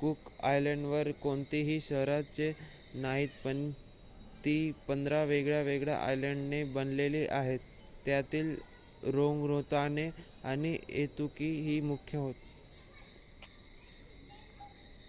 Cook 0.00 0.28
आयलंडवर 0.42 1.10
कोणतीही 1.22 1.80
शहरे 1.80 2.50
नाहीत 2.96 3.28
पण 3.44 3.70
ती 4.44 4.54
१५ 4.88 5.24
वेगवेगळ्या 5.24 5.96
आयलंडने 5.98 6.62
बनलेली 6.74 7.26
आहेत. 7.30 7.58
त्यातील 8.06 8.54
रारोतोंगा 9.04 10.08
आणि 10.50 10.76
ऐतुताकी 10.94 11.50
ही 11.62 11.80
मुख्य 11.82 12.18
होत 12.18 12.34